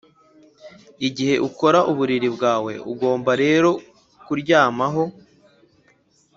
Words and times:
mugihe 0.99 1.35
ukora 1.47 1.79
uburiri 1.91 2.29
bwawe, 2.35 2.73
ugomba 2.91 3.31
rero 3.43 3.69
kuryamaho 4.25 5.03